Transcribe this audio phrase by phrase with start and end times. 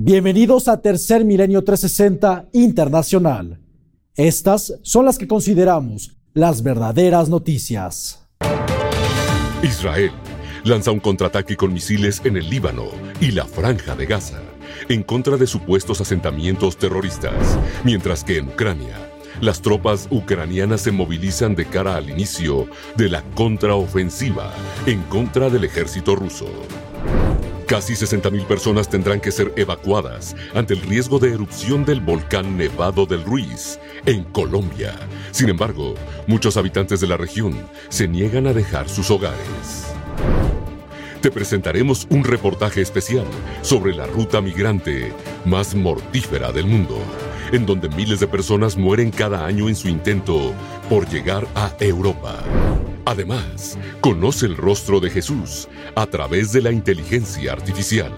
[0.00, 3.58] Bienvenidos a Tercer Milenio 360 Internacional.
[4.14, 8.24] Estas son las que consideramos las verdaderas noticias.
[9.60, 10.12] Israel
[10.62, 12.84] lanza un contraataque con misiles en el Líbano
[13.20, 14.40] y la franja de Gaza
[14.88, 18.94] en contra de supuestos asentamientos terroristas, mientras que en Ucrania
[19.40, 24.52] las tropas ucranianas se movilizan de cara al inicio de la contraofensiva
[24.86, 26.46] en contra del ejército ruso.
[27.68, 33.04] Casi 60.000 personas tendrán que ser evacuadas ante el riesgo de erupción del volcán Nevado
[33.04, 34.94] del Ruiz en Colombia.
[35.32, 35.94] Sin embargo,
[36.26, 39.84] muchos habitantes de la región se niegan a dejar sus hogares.
[41.20, 43.26] Te presentaremos un reportaje especial
[43.60, 45.12] sobre la ruta migrante
[45.44, 46.98] más mortífera del mundo,
[47.52, 50.52] en donde miles de personas mueren cada año en su intento
[50.88, 52.42] por llegar a Europa.
[53.04, 58.12] Además, conoce el rostro de Jesús a través de la inteligencia artificial.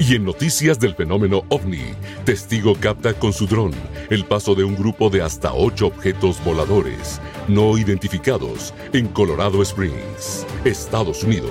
[0.00, 1.92] Y en noticias del fenómeno ovni,
[2.24, 3.72] testigo capta con su dron
[4.10, 10.46] el paso de un grupo de hasta ocho objetos voladores no identificados en Colorado Springs,
[10.64, 11.50] Estados Unidos.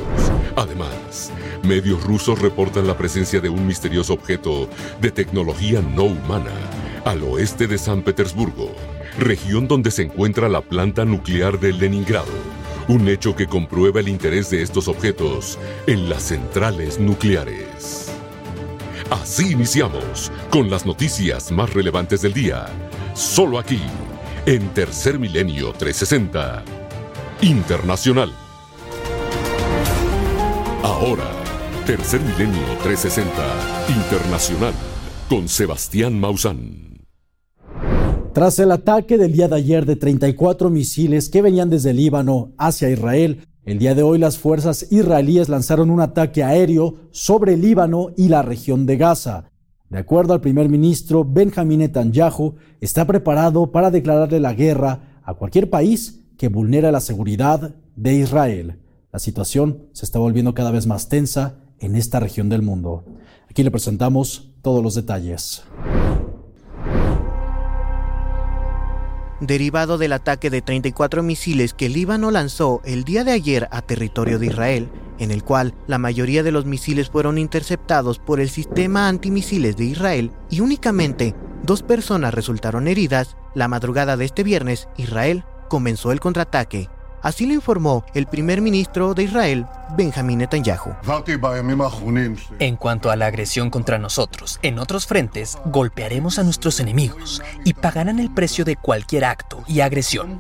[0.55, 1.31] Además,
[1.63, 4.69] medios rusos reportan la presencia de un misterioso objeto
[5.01, 6.53] de tecnología no humana
[7.05, 8.71] al oeste de San Petersburgo
[9.17, 12.27] región donde se encuentra la planta nuclear de Leningrado,
[12.87, 18.11] un hecho que comprueba el interés de estos objetos en las centrales nucleares.
[19.09, 22.67] Así iniciamos con las noticias más relevantes del día,
[23.13, 23.81] solo aquí,
[24.45, 26.63] en Tercer Milenio 360,
[27.41, 28.33] Internacional.
[30.83, 31.36] Ahora,
[31.87, 33.31] Tercer Milenio 360,
[33.87, 34.73] Internacional,
[35.29, 37.05] con Sebastián Mausán.
[38.33, 42.89] Tras el ataque del día de ayer de 34 misiles que venían desde Líbano hacia
[42.89, 48.27] Israel, el día de hoy las fuerzas israelíes lanzaron un ataque aéreo sobre Líbano y
[48.27, 49.49] la región de Gaza.
[49.89, 55.69] De acuerdo al primer ministro Benjamin Netanyahu, está preparado para declararle la guerra a cualquier
[55.69, 58.81] país que vulnera la seguridad de Israel.
[59.13, 63.03] La situación se está volviendo cada vez más tensa en esta región del mundo.
[63.49, 65.63] Aquí le presentamos todos los detalles.
[69.39, 73.81] derivado del ataque de 34 misiles que el Líbano lanzó el día de ayer a
[73.81, 74.89] territorio de Israel,
[75.19, 79.85] en el cual la mayoría de los misiles fueron interceptados por el sistema antimisiles de
[79.85, 86.19] Israel y únicamente dos personas resultaron heridas, la madrugada de este viernes Israel comenzó el
[86.19, 86.89] contraataque
[87.21, 89.65] Así lo informó el primer ministro de Israel,
[89.95, 90.95] Benjamin Netanyahu.
[92.59, 97.73] En cuanto a la agresión contra nosotros, en otros frentes, golpearemos a nuestros enemigos y
[97.73, 100.39] pagarán el precio de cualquier acto y agresión.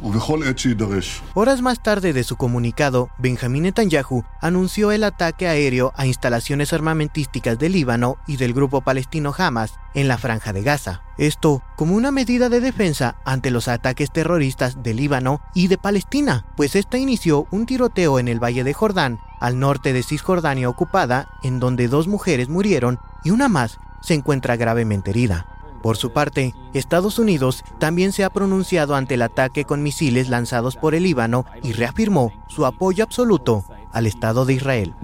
[1.33, 7.59] Horas más tarde de su comunicado, Benjamin Netanyahu anunció el ataque aéreo a instalaciones armamentísticas
[7.59, 11.01] del Líbano y del grupo palestino Hamas en la franja de Gaza.
[11.17, 16.45] Esto como una medida de defensa ante los ataques terroristas de Líbano y de Palestina,
[16.55, 21.27] pues esta inició un tiroteo en el Valle de Jordán, al norte de Cisjordania ocupada,
[21.43, 25.45] en donde dos mujeres murieron y una más se encuentra gravemente herida.
[25.81, 30.75] Por su parte, Estados Unidos también se ha pronunciado ante el ataque con misiles lanzados
[30.75, 34.95] por el Líbano y reafirmó su apoyo absoluto al Estado de Israel.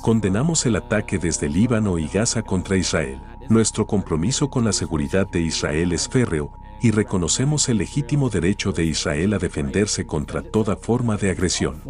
[0.00, 3.20] Condenamos el ataque desde Líbano y Gaza contra Israel.
[3.48, 6.50] Nuestro compromiso con la seguridad de Israel es férreo
[6.84, 11.80] y reconocemos el legítimo derecho de Israel a defenderse contra toda forma de agresión.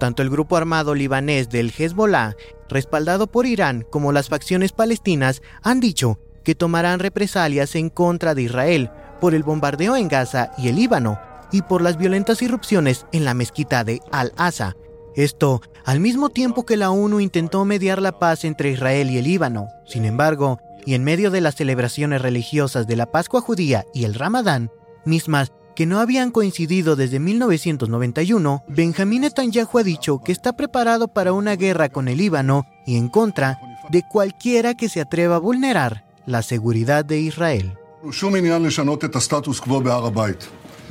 [0.00, 2.36] Tanto el grupo armado libanés del Hezbollah,
[2.70, 8.44] respaldado por Irán, como las facciones palestinas han dicho que tomarán represalias en contra de
[8.44, 8.90] Israel
[9.20, 11.20] por el bombardeo en Gaza y el Líbano
[11.52, 14.74] y por las violentas irrupciones en la mezquita de Al-Asa.
[15.14, 19.24] Esto al mismo tiempo que la ONU intentó mediar la paz entre Israel y el
[19.24, 19.68] Líbano.
[19.84, 24.14] Sin embargo, y en medio de las celebraciones religiosas de la Pascua judía y el
[24.14, 24.70] Ramadán,
[25.04, 31.34] mismas que no habían coincidido desde 1991, Benjamín Netanyahu ha dicho que está preparado para
[31.34, 33.58] una guerra con el Líbano y en contra
[33.90, 37.76] de cualquiera que se atreva a vulnerar la seguridad de Israel.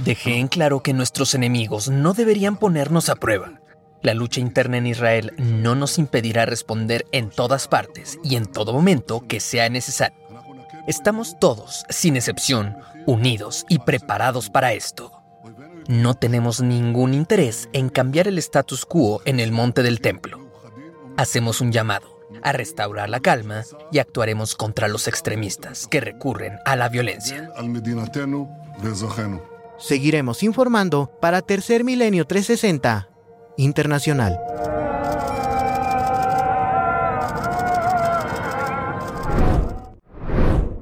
[0.05, 3.53] Dejé en claro que nuestros enemigos no deberían ponernos a prueba.
[4.07, 8.71] La lucha interna en Israel no nos impedirá responder en todas partes y en todo
[8.71, 10.17] momento que sea necesario.
[10.87, 15.11] Estamos todos, sin excepción, unidos y preparados para esto.
[15.89, 20.39] No tenemos ningún interés en cambiar el status quo en el monte del templo.
[21.17, 22.07] Hacemos un llamado
[22.43, 27.51] a restaurar la calma y actuaremos contra los extremistas que recurren a la violencia.
[29.77, 33.09] Seguiremos informando para Tercer Milenio 360
[33.57, 34.39] internacional.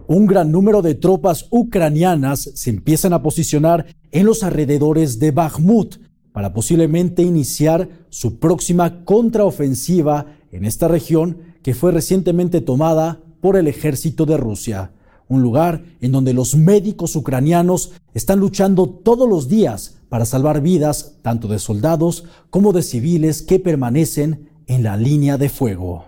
[0.08, 5.96] Un gran número de tropas ucranianas se empiezan a posicionar en los alrededores de Bakhmut
[6.32, 13.68] para posiblemente iniciar su próxima contraofensiva en esta región que fue recientemente tomada por el
[13.68, 14.92] ejército de Rusia
[15.28, 21.18] un lugar en donde los médicos ucranianos están luchando todos los días para salvar vidas
[21.22, 26.06] tanto de soldados como de civiles que permanecen en la línea de fuego.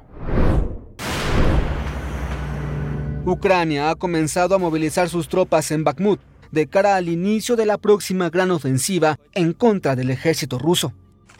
[3.25, 6.19] Ucrania ha comenzado a movilizar sus tropas en Bakhmut
[6.51, 10.93] de cara al inicio de la próxima gran ofensiva en contra del ejército ruso.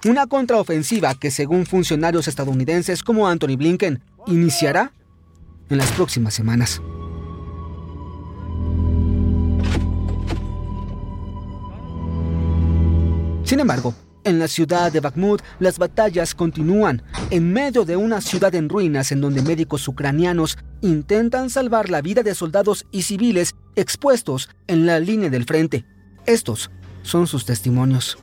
[0.06, 4.92] Una contraofensiva que, según funcionarios estadounidenses como Anthony Blinken, iniciará
[5.70, 6.82] en las próximas semanas.
[13.48, 13.94] Sin embargo,
[14.26, 19.14] en la ciudad de Bakhmut, las batallas continúan en medio de una ciudad en ruinas
[19.14, 25.00] en donde médicos ucranianos intentan salvar la vida de soldados y civiles expuestos en la
[25.00, 25.86] línea del frente.
[26.26, 26.72] Estos
[27.04, 28.18] son sus testimonios.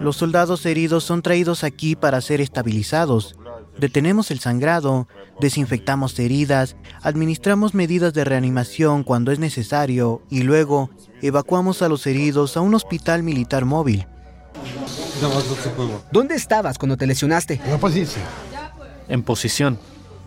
[0.00, 3.36] Los soldados heridos son traídos aquí para ser estabilizados.
[3.78, 5.06] Detenemos el sangrado,
[5.38, 10.88] desinfectamos heridas, administramos medidas de reanimación cuando es necesario y luego
[11.22, 14.06] evacuamos a los heridos a un hospital militar móvil.
[16.12, 17.60] ¿Dónde estabas cuando te lesionaste?
[17.66, 18.24] En posición.
[19.08, 19.78] En posición.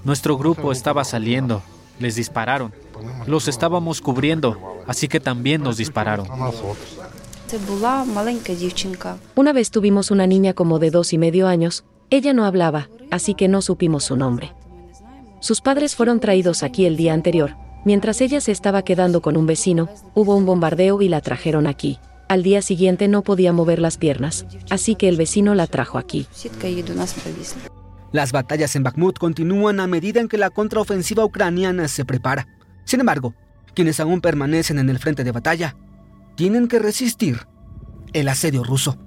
[0.03, 1.61] Nuestro grupo estaba saliendo.
[1.99, 2.73] Les dispararon.
[3.27, 4.57] Los estábamos cubriendo,
[4.87, 6.27] así que también nos dispararon.
[9.35, 11.83] Una vez tuvimos una niña como de dos y medio años.
[12.09, 14.53] Ella no hablaba, así que no supimos su nombre.
[15.39, 19.47] Sus padres fueron traídos aquí el día anterior, Mientras ella se estaba quedando con un
[19.47, 21.97] vecino, hubo un bombardeo y la trajeron aquí.
[22.29, 26.27] Al día siguiente no podía mover las piernas, así que el vecino la trajo aquí.
[28.11, 32.47] Las batallas en Bakhmut continúan a medida en que la contraofensiva ucraniana se prepara.
[32.85, 33.33] Sin embargo,
[33.73, 35.75] quienes aún permanecen en el frente de batalla
[36.35, 37.47] tienen que resistir
[38.13, 38.97] el asedio ruso.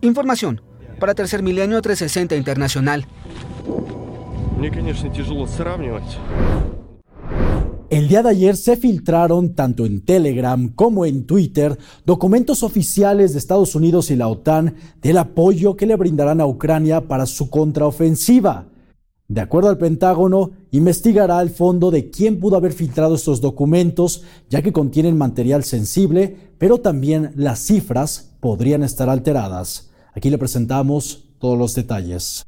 [0.00, 0.62] Información
[0.98, 3.06] para Tercer Milenio 360 Internacional.
[7.92, 13.38] El día de ayer se filtraron tanto en Telegram como en Twitter documentos oficiales de
[13.38, 18.68] Estados Unidos y la OTAN del apoyo que le brindarán a Ucrania para su contraofensiva.
[19.28, 24.62] De acuerdo al Pentágono, investigará al fondo de quién pudo haber filtrado estos documentos, ya
[24.62, 29.90] que contienen material sensible, pero también las cifras podrían estar alteradas.
[30.14, 32.46] Aquí le presentamos todos los detalles.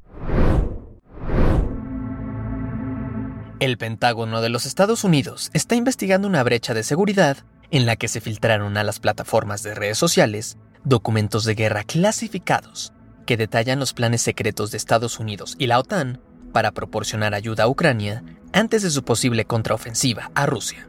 [3.65, 7.39] El Pentágono de los Estados Unidos está investigando una brecha de seguridad
[7.71, 12.93] en la que se filtraron a las plataformas de redes sociales documentos de guerra clasificados
[13.25, 16.21] que detallan los planes secretos de Estados Unidos y la OTAN
[16.53, 18.23] para proporcionar ayuda a Ucrania
[18.53, 20.87] antes de su posible contraofensiva a Rusia.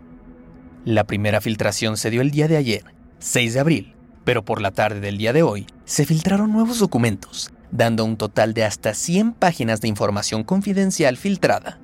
[0.83, 2.83] La primera filtración se dio el día de ayer,
[3.19, 3.95] 6 de abril,
[4.25, 8.54] pero por la tarde del día de hoy se filtraron nuevos documentos, dando un total
[8.54, 11.80] de hasta 100 páginas de información confidencial filtrada.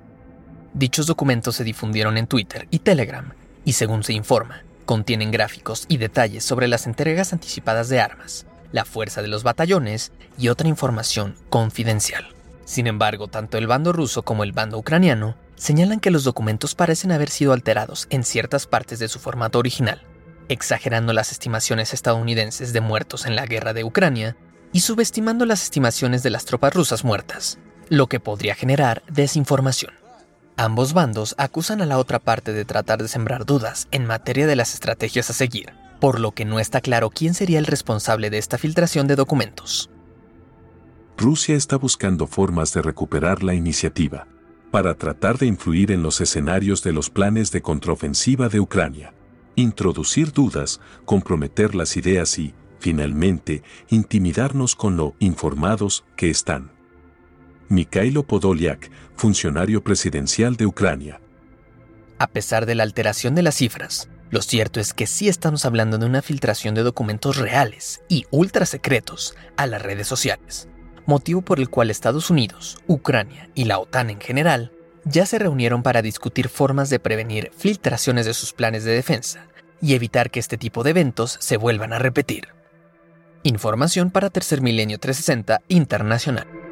[0.74, 3.34] Dichos documentos se difundieron en Twitter y Telegram
[3.66, 8.86] y según se informa, contienen gráficos y detalles sobre las entregas anticipadas de armas, la
[8.86, 12.26] fuerza de los batallones y otra información confidencial.
[12.64, 17.12] Sin embargo, tanto el bando ruso como el bando ucraniano señalan que los documentos parecen
[17.12, 20.02] haber sido alterados en ciertas partes de su formato original,
[20.48, 24.38] exagerando las estimaciones estadounidenses de muertos en la guerra de Ucrania
[24.72, 27.60] y subestimando las estimaciones de las tropas rusas muertas,
[27.90, 30.01] lo que podría generar desinformación.
[30.62, 34.56] Ambos bandos acusan a la otra parte de tratar de sembrar dudas en materia de
[34.56, 38.38] las estrategias a seguir, por lo que no está claro quién sería el responsable de
[38.38, 39.90] esta filtración de documentos.
[41.18, 44.28] Rusia está buscando formas de recuperar la iniciativa
[44.70, 49.16] para tratar de influir en los escenarios de los planes de contraofensiva de Ucrania,
[49.56, 56.70] introducir dudas, comprometer las ideas y, finalmente, intimidarnos con lo informados que están.
[57.72, 61.22] Mikhailo Podolyak, funcionario presidencial de Ucrania.
[62.20, 65.98] A pesar de la alteración de las cifras, lo cierto es que sí estamos hablando
[65.98, 70.68] de una filtración de documentos reales y ultra secretos a las redes sociales,
[71.06, 74.74] motivo por el cual Estados Unidos, Ucrania y la OTAN en general
[75.06, 79.48] ya se reunieron para discutir formas de prevenir filtraciones de sus planes de defensa
[79.82, 82.50] y evitar que este tipo de eventos se vuelvan a repetir.
[83.44, 86.71] Información para Tercer Milenio 360 Internacional.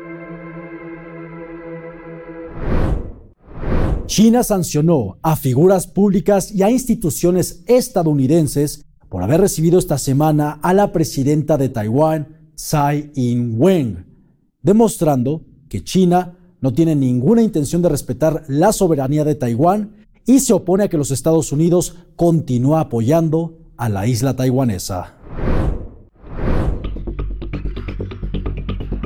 [4.10, 10.74] China sancionó a figuras públicas y a instituciones estadounidenses por haber recibido esta semana a
[10.74, 14.08] la presidenta de Taiwán, Tsai Ing-wen,
[14.64, 20.54] demostrando que China no tiene ninguna intención de respetar la soberanía de Taiwán y se
[20.54, 25.18] opone a que los Estados Unidos continúe apoyando a la isla taiwanesa.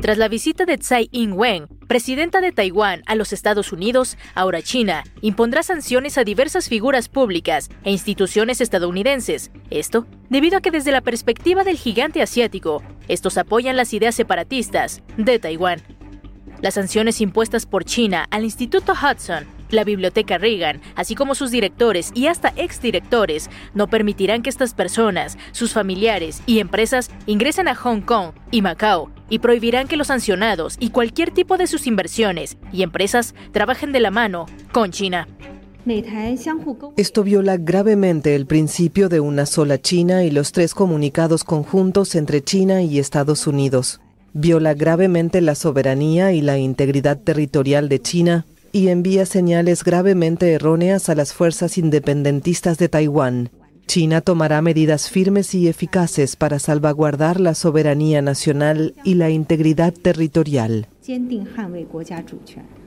[0.01, 5.03] Tras la visita de Tsai Ing-wen, presidenta de Taiwán, a los Estados Unidos, ahora China,
[5.21, 9.51] impondrá sanciones a diversas figuras públicas e instituciones estadounidenses.
[9.69, 15.03] Esto debido a que desde la perspectiva del gigante asiático, estos apoyan las ideas separatistas
[15.17, 15.83] de Taiwán.
[16.63, 22.11] Las sanciones impuestas por China al Instituto Hudson la Biblioteca Reagan, así como sus directores
[22.15, 28.01] y hasta exdirectores, no permitirán que estas personas, sus familiares y empresas ingresen a Hong
[28.01, 32.83] Kong y Macao y prohibirán que los sancionados y cualquier tipo de sus inversiones y
[32.83, 35.27] empresas trabajen de la mano con China.
[36.95, 42.41] Esto viola gravemente el principio de una sola China y los tres comunicados conjuntos entre
[42.41, 43.99] China y Estados Unidos.
[44.33, 51.09] Viola gravemente la soberanía y la integridad territorial de China y envía señales gravemente erróneas
[51.09, 53.51] a las fuerzas independentistas de Taiwán.
[53.87, 60.87] China tomará medidas firmes y eficaces para salvaguardar la soberanía nacional y la integridad territorial.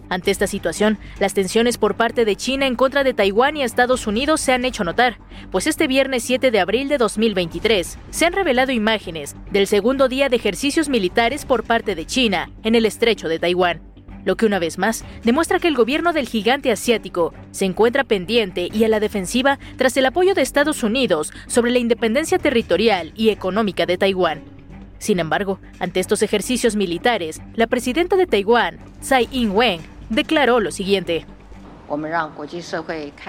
[0.09, 4.07] Ante esta situación, las tensiones por parte de China en contra de Taiwán y Estados
[4.07, 5.19] Unidos se han hecho notar,
[5.51, 10.29] pues este viernes 7 de abril de 2023 se han revelado imágenes del segundo día
[10.29, 13.96] de ejercicios militares por parte de China en el estrecho de Taiwán
[14.27, 18.69] lo que una vez más demuestra que el gobierno del gigante asiático se encuentra pendiente
[18.71, 23.31] y a la defensiva tras el apoyo de Estados Unidos sobre la independencia territorial y
[23.31, 24.43] económica de Taiwán.
[24.99, 29.81] Sin embargo, ante estos ejercicios militares, la presidenta de Taiwán, Tsai Ing-wen,
[30.11, 31.25] declaró lo siguiente.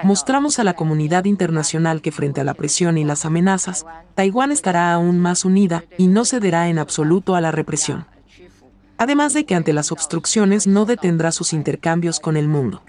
[0.04, 3.86] Mostramos a la comunidad internacional que frente a la presión y las amenazas,
[4.16, 8.08] Taiwán estará aún más unida y no cederá en absoluto a la represión
[8.98, 12.82] además de que ante las obstrucciones no detendrá sus intercambios con el mundo.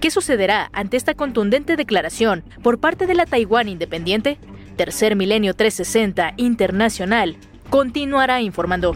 [0.00, 4.38] ¿Qué sucederá ante esta contundente declaración por parte de la Taiwán independiente?
[4.76, 7.36] Tercer Milenio 360 Internacional
[7.70, 8.94] continuará informando.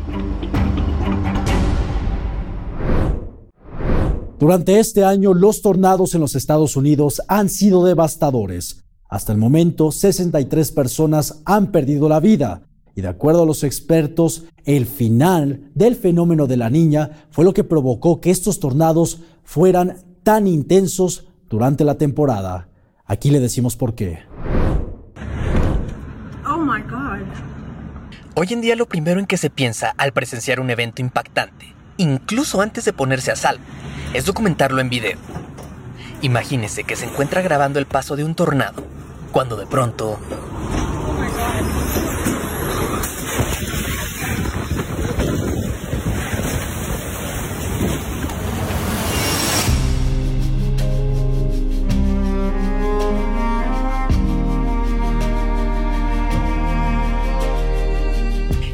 [4.38, 8.84] Durante este año, los tornados en los Estados Unidos han sido devastadores.
[9.08, 12.67] Hasta el momento, 63 personas han perdido la vida,
[12.98, 17.54] y de acuerdo a los expertos, el final del fenómeno de la niña fue lo
[17.54, 22.70] que provocó que estos tornados fueran tan intensos durante la temporada.
[23.04, 24.24] Aquí le decimos por qué.
[26.44, 26.58] Oh
[28.34, 32.60] Hoy en día lo primero en que se piensa al presenciar un evento impactante, incluso
[32.60, 33.62] antes de ponerse a salvo,
[34.12, 35.18] es documentarlo en video.
[36.22, 38.82] Imagínese que se encuentra grabando el paso de un tornado,
[39.30, 40.18] cuando de pronto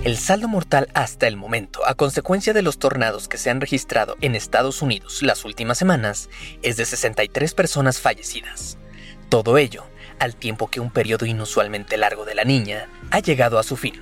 [0.05, 4.19] El saldo mortal hasta el momento, a consecuencia de los tornados que se han registrado
[4.21, 6.29] en Estados Unidos las últimas semanas,
[6.61, 8.77] es de 63 personas fallecidas.
[9.31, 9.87] Todo ello
[10.19, 13.95] al tiempo que un periodo inusualmente largo de la niña ha llegado a su fin.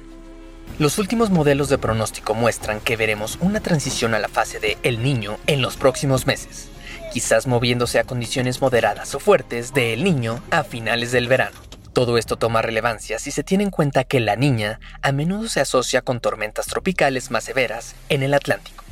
[0.81, 5.05] Los últimos modelos de pronóstico muestran que veremos una transición a la fase de El
[5.05, 6.67] Niño en los próximos meses,
[7.13, 11.62] quizás moviéndose a condiciones moderadas o fuertes de El Niño a finales del verano.
[11.93, 15.61] Todo esto toma relevancia si se tiene en cuenta que la niña a menudo se
[15.61, 18.83] asocia con tormentas tropicales más severas en el Atlántico,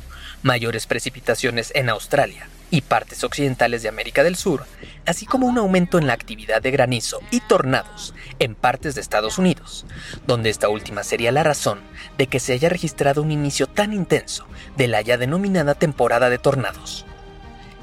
[0.43, 4.65] mayores precipitaciones en Australia y partes occidentales de América del Sur,
[5.07, 9.39] así como un aumento en la actividad de granizo y tornados en partes de Estados
[9.39, 9.87] Unidos,
[10.27, 11.79] donde esta última sería la razón
[12.19, 14.45] de que se haya registrado un inicio tan intenso
[14.77, 17.07] de la ya denominada temporada de tornados.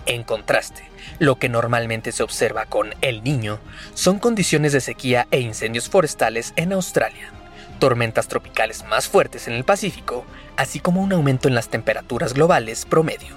[0.07, 3.59] En contraste, lo que normalmente se observa con el niño
[3.95, 7.33] son condiciones de sequía e incendios forestales en Australia,
[7.79, 10.25] tormentas tropicales más fuertes en el Pacífico,
[10.57, 13.37] así como un aumento en las temperaturas globales promedio.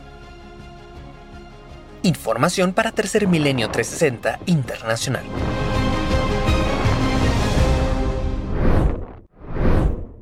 [2.03, 5.23] Información para Tercer Milenio 360 Internacional.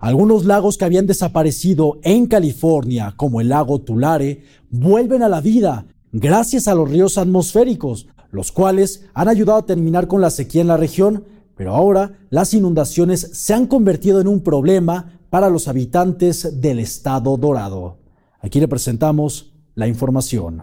[0.02, 5.86] Algunos lagos que habían desaparecido en California, como el lago Tulare, vuelven a la vida
[6.12, 10.68] gracias a los ríos atmosféricos, los cuales han ayudado a terminar con la sequía en
[10.68, 11.26] la región,
[11.56, 17.38] pero ahora las inundaciones se han convertido en un problema para los habitantes del estado
[17.38, 17.98] dorado.
[18.42, 20.62] Aquí le presentamos la información.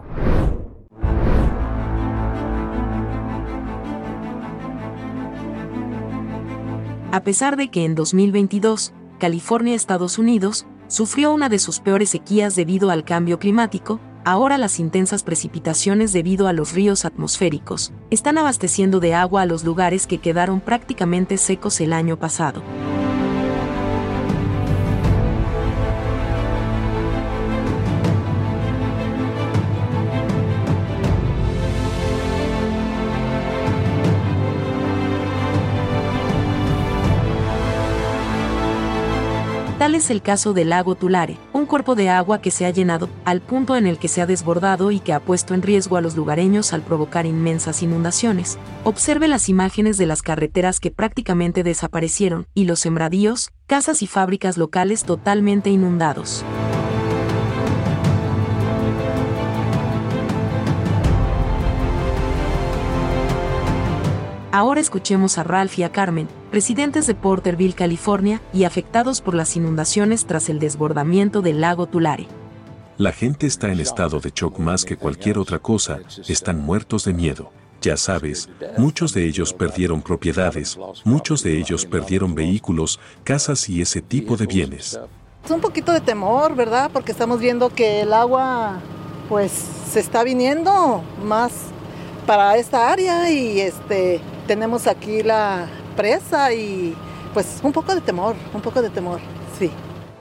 [7.11, 12.55] A pesar de que en 2022, California, Estados Unidos, sufrió una de sus peores sequías
[12.55, 18.99] debido al cambio climático, ahora las intensas precipitaciones debido a los ríos atmosféricos están abasteciendo
[18.99, 22.61] de agua a los lugares que quedaron prácticamente secos el año pasado.
[40.07, 43.41] Es el caso del lago Tulare, un cuerpo de agua que se ha llenado al
[43.41, 46.15] punto en el que se ha desbordado y que ha puesto en riesgo a los
[46.15, 48.57] lugareños al provocar inmensas inundaciones.
[48.85, 54.57] Observe las imágenes de las carreteras que prácticamente desaparecieron y los sembradíos, casas y fábricas
[54.57, 56.45] locales totalmente inundados.
[64.53, 69.55] Ahora escuchemos a Ralph y a Carmen, residentes de Porterville, California, y afectados por las
[69.55, 72.27] inundaciones tras el desbordamiento del lago Tulare.
[72.97, 77.13] La gente está en estado de shock más que cualquier otra cosa, están muertos de
[77.13, 77.51] miedo.
[77.79, 84.01] Ya sabes, muchos de ellos perdieron propiedades, muchos de ellos perdieron vehículos, casas y ese
[84.01, 84.99] tipo de bienes.
[85.45, 86.89] Es un poquito de temor, ¿verdad?
[86.91, 88.81] Porque estamos viendo que el agua
[89.29, 89.51] pues
[89.91, 91.51] se está viniendo más
[92.25, 95.67] para esta área y este tenemos aquí la
[96.55, 96.95] y
[97.33, 99.19] pues un poco de temor, un poco de temor,
[99.57, 99.71] sí.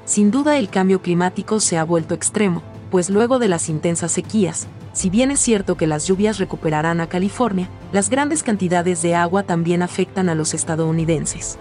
[0.05, 4.69] Sin duda el cambio climático se ha vuelto extremo, pues luego de las intensas sequías,
[4.93, 9.43] si bien es cierto que las lluvias recuperarán a California, las grandes cantidades de agua
[9.43, 11.59] también afectan a los estadounidenses.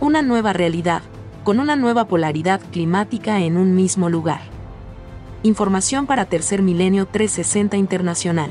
[0.00, 1.02] Una nueva realidad,
[1.44, 4.40] con una nueva polaridad climática en un mismo lugar.
[5.42, 8.50] Información para Tercer Milenio 360 Internacional.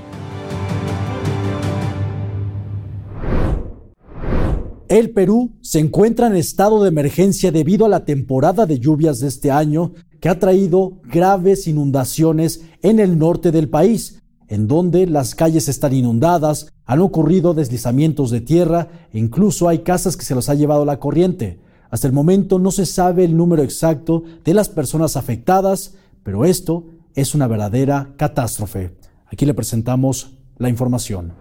[4.89, 9.27] El Perú se encuentra en estado de emergencia debido a la temporada de lluvias de
[9.27, 9.91] este año
[10.21, 15.93] que ha traído graves inundaciones en el norte del país, en donde las calles están
[15.93, 20.85] inundadas, han ocurrido deslizamientos de tierra e incluso hay casas que se los ha llevado
[20.85, 21.59] la corriente.
[21.89, 26.85] Hasta el momento no se sabe el número exacto de las personas afectadas, pero esto
[27.13, 28.95] es una verdadera catástrofe.
[29.25, 31.33] Aquí le presentamos la información.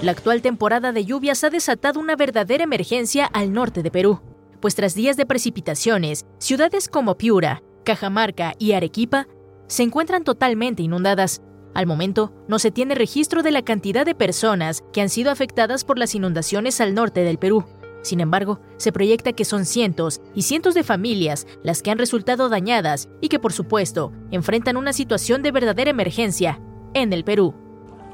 [0.00, 4.20] La actual temporada de lluvias ha desatado una verdadera emergencia al norte de Perú,
[4.60, 9.26] pues tras días de precipitaciones, ciudades como Piura, Cajamarca y Arequipa
[9.66, 11.42] se encuentran totalmente inundadas.
[11.74, 15.84] Al momento, no se tiene registro de la cantidad de personas que han sido afectadas
[15.84, 17.64] por las inundaciones al norte del Perú.
[18.02, 22.48] Sin embargo, se proyecta que son cientos y cientos de familias las que han resultado
[22.48, 26.60] dañadas y que, por supuesto, enfrentan una situación de verdadera emergencia
[26.94, 27.54] en el Perú.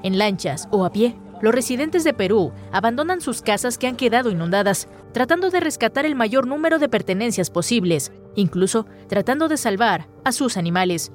[0.02, 4.30] En lanchas o a pie, los residentes de Perú abandonan sus casas que han quedado
[4.30, 10.32] inundadas, tratando de rescatar el mayor número de pertenencias posibles, incluso tratando de salvar a
[10.32, 11.12] sus animales.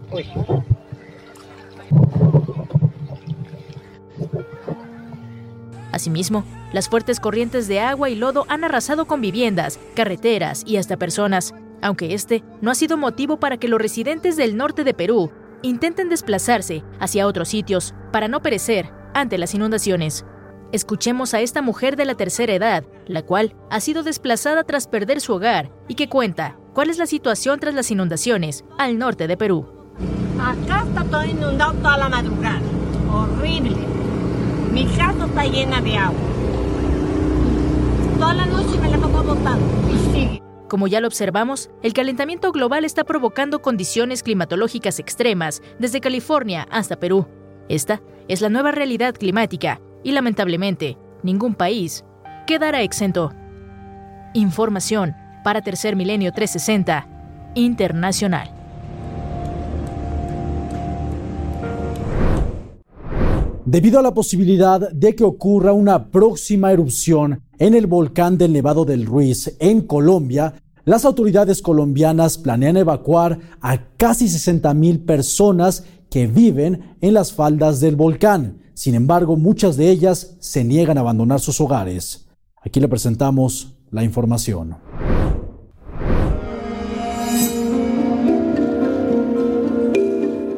[5.91, 10.97] Asimismo, las fuertes corrientes de agua y lodo han arrasado con viviendas, carreteras y hasta
[10.97, 15.31] personas, aunque este no ha sido motivo para que los residentes del norte de Perú
[15.63, 20.25] intenten desplazarse hacia otros sitios para no perecer ante las inundaciones.
[20.71, 25.19] Escuchemos a esta mujer de la tercera edad, la cual ha sido desplazada tras perder
[25.19, 29.35] su hogar y que cuenta cuál es la situación tras las inundaciones al norte de
[29.35, 29.65] Perú.
[30.39, 32.61] Acá está todo inundado toda la madrugada.
[33.11, 33.75] Horrible.
[34.71, 36.19] Mi casa está llena de agua.
[38.19, 40.43] Toda la noche me la tocó botando y sigue.
[40.69, 46.99] Como ya lo observamos, el calentamiento global está provocando condiciones climatológicas extremas desde California hasta
[46.99, 47.27] Perú.
[47.69, 52.03] Esta es la nueva realidad climática y lamentablemente ningún país
[52.47, 53.31] quedará exento.
[54.33, 57.07] Información para Tercer Milenio 360
[57.53, 58.51] Internacional.
[63.65, 68.83] Debido a la posibilidad de que ocurra una próxima erupción en el volcán del Nevado
[68.83, 70.55] del Ruiz en Colombia,
[70.85, 77.95] las autoridades colombianas planean evacuar a casi 60.000 personas que viven en las faldas del
[77.95, 78.61] volcán.
[78.73, 82.27] Sin embargo, muchas de ellas se niegan a abandonar sus hogares.
[82.61, 84.77] Aquí le presentamos la información.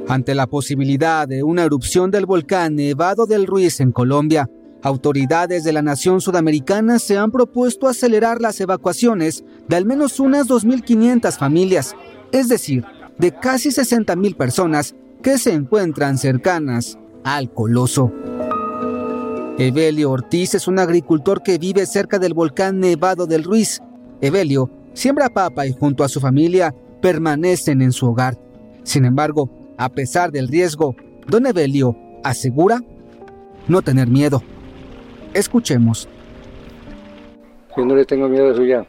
[0.07, 4.49] Ante la posibilidad de una erupción del volcán Nevado del Ruiz en Colombia,
[4.83, 10.47] autoridades de la nación sudamericana se han propuesto acelerar las evacuaciones de al menos unas
[10.47, 11.95] 2.500 familias,
[12.33, 12.83] es decir,
[13.17, 18.11] de casi 60.000 personas que se encuentran cercanas al coloso.
[19.57, 23.81] Evelio Ortiz es un agricultor que vive cerca del volcán Nevado del Ruiz.
[24.21, 28.37] Evelio siembra papa y junto a su familia permanecen en su hogar.
[28.83, 30.95] Sin embargo, a pesar del riesgo,
[31.27, 32.81] don Evelio asegura
[33.67, 34.41] no tener miedo.
[35.33, 36.07] Escuchemos.
[37.77, 38.87] Yo no le tengo miedo a eso ya.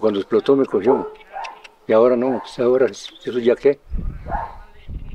[0.00, 1.12] Cuando explotó me cogió.
[1.92, 3.78] Ahora no, pues ahora eso ya qué.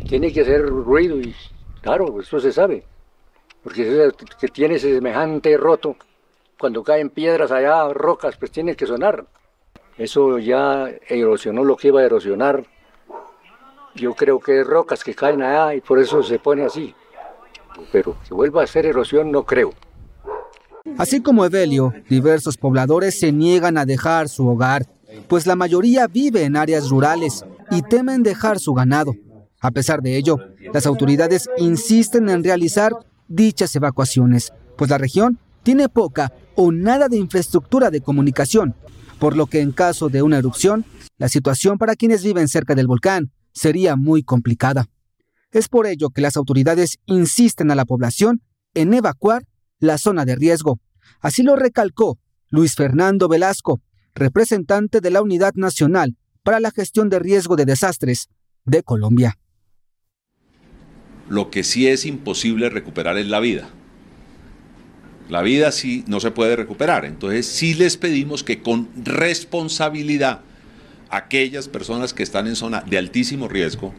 [0.08, 1.36] Tiene que hacer ruido y
[1.82, 2.84] claro, eso se sabe.
[3.64, 5.96] Porque que tiene ese semejante roto,
[6.60, 9.26] cuando caen piedras allá, rocas, pues tiene que sonar.
[9.98, 12.64] Eso ya erosionó lo que iba a erosionar.
[13.96, 16.94] Yo creo que rocas que caen allá y por eso se pone así.
[17.92, 19.74] Pero que vuelva a ser erosión no creo.
[20.98, 24.86] Así como Evelio, diversos pobladores se niegan a dejar su hogar,
[25.28, 29.14] pues la mayoría vive en áreas rurales y temen dejar su ganado.
[29.60, 30.38] A pesar de ello,
[30.74, 32.94] las autoridades insisten en realizar
[33.28, 38.76] dichas evacuaciones, pues la región tiene poca o nada de infraestructura de comunicación,
[39.20, 40.86] por lo que en caso de una erupción,
[41.18, 44.88] la situación para quienes viven cerca del volcán sería muy complicada.
[45.52, 48.42] Es por ello que las autoridades insisten a la población
[48.74, 49.48] en evacuar
[49.80, 50.80] la zona de riesgo.
[51.20, 53.82] Así lo recalcó Luis Fernando Velasco,
[54.18, 58.30] representante de la Unidad Nacional para la Gestión de Riesgo de Desastres
[58.66, 59.38] de Colombia.
[61.30, 63.70] Lo que sí es imposible recuperar es la vida.
[65.30, 67.06] La vida sí no se puede recuperar.
[67.06, 70.42] Entonces sí les pedimos que con responsabilidad
[71.10, 73.94] aquellas personas que están en zona de altísimo riesgo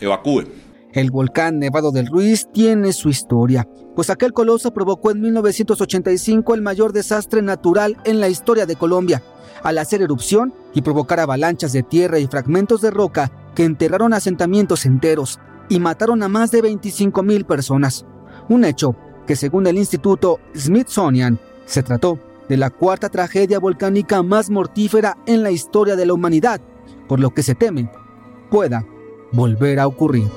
[0.00, 0.48] evacúen.
[0.96, 6.62] El volcán Nevado del Ruiz tiene su historia, pues aquel coloso provocó en 1985 el
[6.62, 9.22] mayor desastre natural en la historia de Colombia,
[9.62, 14.86] al hacer erupción y provocar avalanchas de tierra y fragmentos de roca que enterraron asentamientos
[14.86, 18.06] enteros y mataron a más de 25 mil personas.
[18.48, 24.48] Un hecho que según el Instituto Smithsonian se trató de la cuarta tragedia volcánica más
[24.48, 26.62] mortífera en la historia de la humanidad,
[27.06, 27.90] por lo que se teme
[28.50, 28.86] pueda
[29.30, 30.30] volver a ocurrir.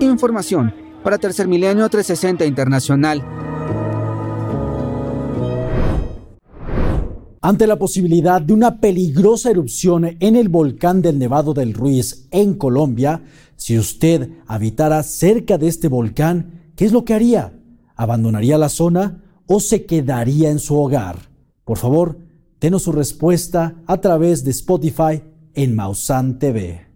[0.00, 3.22] Información para Tercer Milenio 360 Internacional.
[7.42, 12.54] Ante la posibilidad de una peligrosa erupción en el volcán del Nevado del Ruiz en
[12.54, 13.22] Colombia,
[13.56, 17.58] si usted habitara cerca de este volcán, ¿qué es lo que haría?
[17.96, 21.30] ¿Abandonaría la zona o se quedaría en su hogar?
[21.64, 22.18] Por favor,
[22.60, 25.22] denos su respuesta a través de Spotify
[25.54, 26.89] en Mausan TV.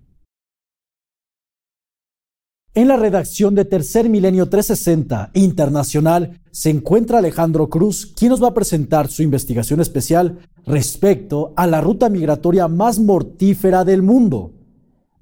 [2.77, 8.49] En la redacción de Tercer Milenio 360 Internacional se encuentra Alejandro Cruz, quien nos va
[8.49, 14.55] a presentar su investigación especial respecto a la ruta migratoria más mortífera del mundo.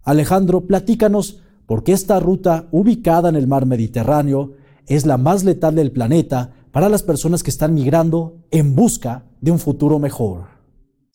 [0.02, 4.52] Alejandro, platícanos por qué esta ruta, ubicada en el mar Mediterráneo,
[4.86, 9.50] es la más letal del planeta para las personas que están migrando en busca de
[9.50, 10.51] un futuro mejor.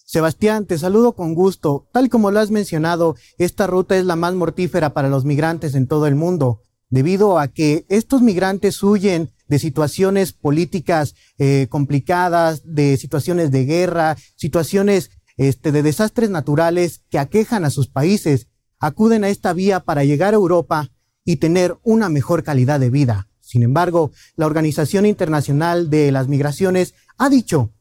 [0.08, 1.90] Sebastián, te saludo con gusto.
[1.92, 5.86] Tal como lo has mencionado, esta ruta es la más mortífera para los migrantes en
[5.86, 12.96] todo el mundo, debido a que estos migrantes huyen de situaciones políticas eh, complicadas, de
[12.96, 18.48] situaciones de guerra, situaciones este, de desastres naturales que aquejan a sus países,
[18.80, 20.90] acuden a esta vía para llegar a Europa
[21.26, 23.28] y tener una mejor calidad de vida.
[23.42, 27.74] Sin embargo, la Organización Internacional de las Migraciones ha dicho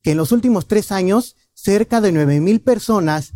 [0.00, 3.34] que en los últimos tres años cerca de 9.000 personas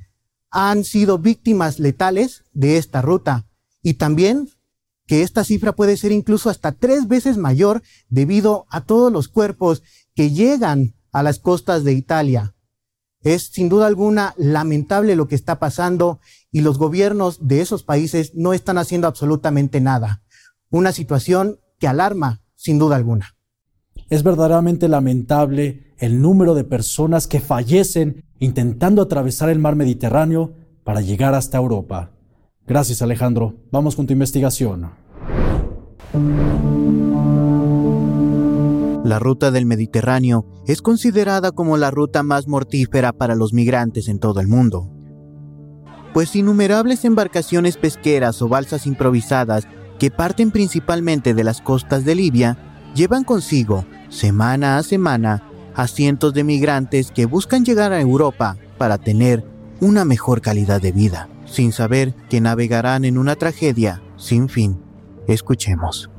[0.50, 3.46] han sido víctimas letales de esta ruta
[3.82, 4.48] y también
[5.06, 9.84] que esta cifra puede ser incluso hasta tres veces mayor debido a todos los cuerpos
[10.16, 12.56] que llegan a las costas de Italia.
[13.22, 16.18] Es sin duda alguna lamentable lo que está pasando
[16.50, 20.24] y los gobiernos de esos países no están haciendo absolutamente nada.
[20.68, 23.36] Una situación que alarma sin duda alguna.
[24.10, 30.52] Es verdaderamente lamentable el número de personas que fallecen intentando atravesar el mar Mediterráneo
[30.84, 32.10] para llegar hasta Europa.
[32.66, 33.54] Gracias Alejandro.
[33.70, 34.90] Vamos con tu investigación.
[39.04, 44.18] La ruta del Mediterráneo es considerada como la ruta más mortífera para los migrantes en
[44.18, 44.90] todo el mundo,
[46.12, 49.68] pues innumerables embarcaciones pesqueras o balsas improvisadas
[50.00, 52.58] que parten principalmente de las costas de Libia
[52.96, 58.98] llevan consigo, semana a semana, a cientos de migrantes que buscan llegar a Europa para
[58.98, 59.44] tener
[59.80, 64.80] una mejor calidad de vida, sin saber que navegarán en una tragedia sin fin.
[65.28, 66.10] Escuchemos.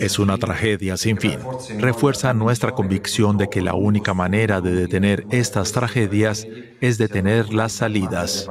[0.00, 1.38] Es una tragedia sin fin.
[1.78, 6.46] Refuerza nuestra convicción de que la única manera de detener estas tragedias
[6.80, 8.48] es detener las salidas.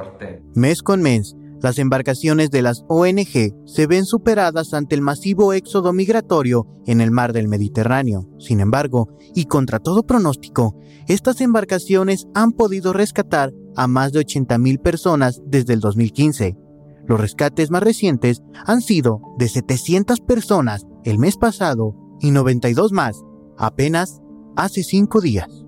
[0.54, 5.92] Mes con mes, las embarcaciones de las ONG se ven superadas ante el masivo éxodo
[5.92, 8.28] migratorio en el mar del Mediterráneo.
[8.38, 10.76] Sin embargo, y contra todo pronóstico,
[11.08, 16.56] estas embarcaciones han podido rescatar a más de 80.000 personas desde el 2015.
[17.06, 23.22] Los rescates más recientes han sido de 700 personas el mes pasado y 92 más
[23.58, 24.20] apenas
[24.56, 25.65] hace cinco días.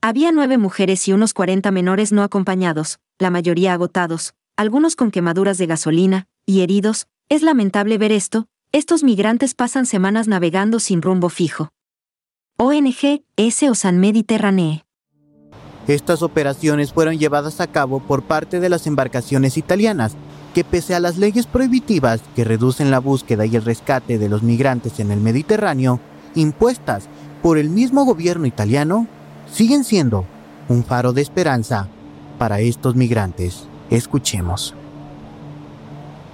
[0.00, 5.58] Había nueve mujeres y unos 40 menores no acompañados, la mayoría agotados, algunos con quemaduras
[5.58, 7.08] de gasolina, y heridos.
[7.28, 11.70] Es lamentable ver esto, estos migrantes pasan semanas navegando sin rumbo fijo.
[12.58, 13.68] ONG S.
[13.68, 14.84] Osan Mediterranee.
[15.88, 20.14] Estas operaciones fueron llevadas a cabo por parte de las embarcaciones italianas,
[20.54, 24.44] que pese a las leyes prohibitivas que reducen la búsqueda y el rescate de los
[24.44, 25.98] migrantes en el Mediterráneo,
[26.36, 27.08] impuestas
[27.42, 29.08] por el mismo gobierno italiano,
[29.52, 30.24] siguen siendo
[30.68, 31.88] un faro de esperanza
[32.38, 33.66] para estos migrantes.
[33.90, 34.74] Escuchemos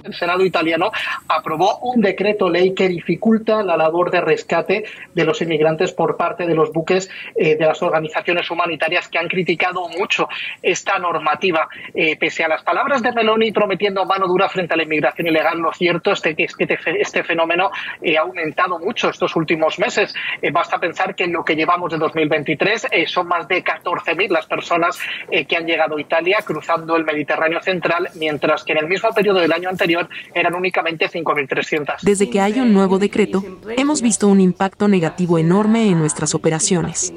[0.05, 0.91] el Senado italiano
[1.27, 6.45] aprobó un decreto ley que dificulta la labor de rescate de los inmigrantes por parte
[6.45, 10.27] de los buques eh, de las organizaciones humanitarias que han criticado mucho
[10.61, 11.67] esta normativa.
[11.93, 15.57] Eh, pese a las palabras de Meloni prometiendo mano dura frente a la inmigración ilegal,
[15.57, 20.13] lo cierto es que este, este fenómeno eh, ha aumentado mucho estos últimos meses.
[20.51, 24.99] basta pensar que en lo que llevamos de 2023 son más de 14.000 las personas
[25.47, 29.39] que han llegado a Italia cruzando el Mediterráneo central, mientras que en el mismo periodo
[29.39, 29.94] del año anterior
[30.33, 32.01] eran únicamente 5.300.
[32.01, 33.43] Desde que hay un nuevo decreto,
[33.77, 37.13] hemos visto un impacto negativo enorme en nuestras operaciones.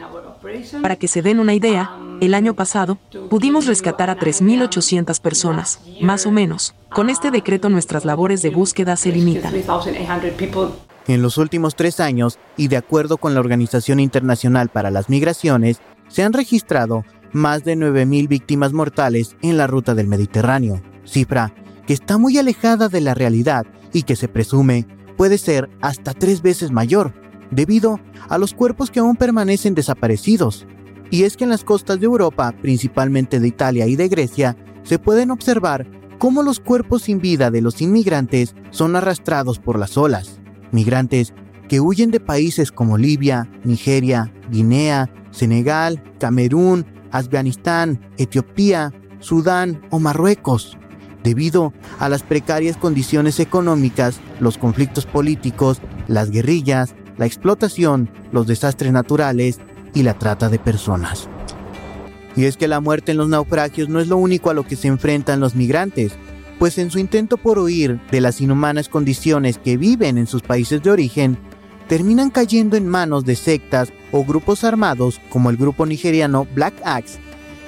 [0.83, 6.27] Para que se den una idea, el año pasado pudimos rescatar a 3.800 personas, más
[6.27, 6.75] o menos.
[6.91, 9.55] Con este decreto nuestras labores de búsqueda se limitan.
[11.07, 15.81] En los últimos tres años, y de acuerdo con la Organización Internacional para las Migraciones,
[16.09, 21.53] se han registrado más de 9.000 víctimas mortales en la ruta del Mediterráneo, cifra
[21.89, 26.43] que está muy alejada de la realidad y que se presume puede ser hasta tres
[26.43, 27.15] veces mayor,
[27.51, 27.99] debido
[28.29, 30.67] a los cuerpos que aún permanecen desaparecidos.
[31.11, 34.99] Y es que en las costas de Europa, principalmente de Italia y de Grecia, se
[34.99, 35.87] pueden observar
[36.19, 40.41] cómo los cuerpos sin vida de los inmigrantes son arrastrados por las olas.
[40.73, 41.33] Migrantes
[41.71, 50.77] que huyen de países como Libia, Nigeria, Guinea, Senegal, Camerún, Afganistán, Etiopía, Sudán o Marruecos
[51.29, 58.93] debido a las precarias condiciones económicas, los conflictos políticos, las guerrillas, la explotación, los desastres
[58.93, 59.61] naturales
[59.93, 61.29] y la trata de personas.
[62.35, 64.77] Y es que la muerte en los naufragios no es lo único a lo que
[64.77, 66.13] se enfrentan los migrantes,
[66.59, 70.83] pues en su intento por huir de las inhumanas condiciones que viven en sus países
[70.83, 71.37] de origen,
[71.89, 77.19] terminan cayendo en manos de sectas o grupos armados como el grupo nigeriano Black Axe,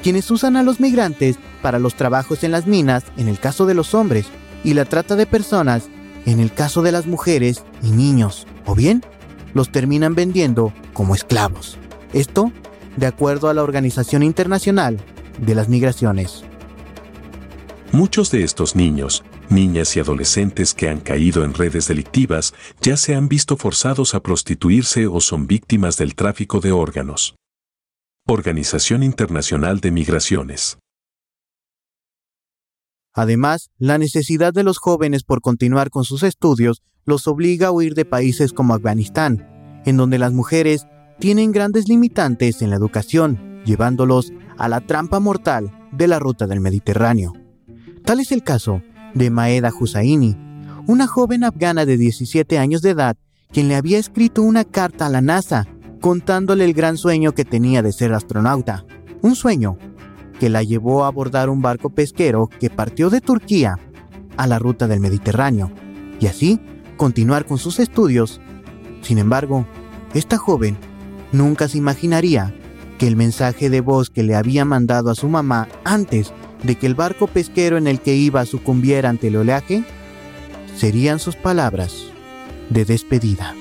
[0.03, 3.75] quienes usan a los migrantes para los trabajos en las minas en el caso de
[3.75, 4.27] los hombres
[4.64, 5.88] y la trata de personas
[6.27, 9.03] en el caso de las mujeres y niños, o bien
[9.55, 11.79] los terminan vendiendo como esclavos.
[12.12, 12.53] Esto
[12.96, 14.99] de acuerdo a la Organización Internacional
[15.38, 16.44] de las Migraciones.
[17.92, 23.14] Muchos de estos niños, niñas y adolescentes que han caído en redes delictivas ya se
[23.14, 27.35] han visto forzados a prostituirse o son víctimas del tráfico de órganos.
[28.27, 30.79] Organización Internacional de Migraciones.
[33.12, 37.94] Además, la necesidad de los jóvenes por continuar con sus estudios los obliga a huir
[37.94, 40.87] de países como Afganistán, en donde las mujeres
[41.18, 46.61] tienen grandes limitantes en la educación, llevándolos a la trampa mortal de la ruta del
[46.61, 47.33] Mediterráneo.
[48.05, 48.83] Tal es el caso
[49.14, 50.37] de Maeda Hussaini,
[50.87, 53.16] una joven afgana de 17 años de edad,
[53.53, 55.66] quien le había escrito una carta a la NASA
[56.01, 58.85] contándole el gran sueño que tenía de ser astronauta.
[59.23, 59.77] Un sueño
[60.40, 63.79] que la llevó a abordar un barco pesquero que partió de Turquía
[64.38, 65.70] a la ruta del Mediterráneo
[66.18, 66.59] y así
[66.96, 68.40] continuar con sus estudios.
[69.03, 69.66] Sin embargo,
[70.14, 70.79] esta joven
[71.31, 72.55] nunca se imaginaría
[72.98, 76.87] que el mensaje de voz que le había mandado a su mamá antes de que
[76.87, 79.85] el barco pesquero en el que iba sucumbiera ante el oleaje
[80.74, 82.07] serían sus palabras
[82.70, 83.55] de despedida.